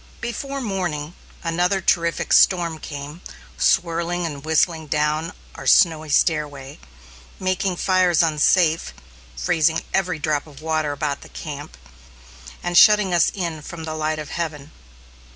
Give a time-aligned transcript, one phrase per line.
[0.19, 1.13] Before morning,
[1.43, 3.21] another terrific storm came
[3.55, 6.79] swirling and whistling down our snowy stairway,
[7.39, 8.95] making fires unsafe,
[9.37, 11.77] freezing every drop of water about the camp,
[12.63, 14.71] and shutting us in from the light of heaven.